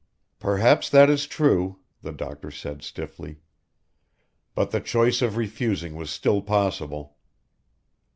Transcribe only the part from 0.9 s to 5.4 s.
is true," the doctor said stiffly, "but the choice of